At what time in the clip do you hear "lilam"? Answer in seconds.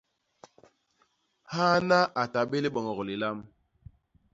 3.07-3.37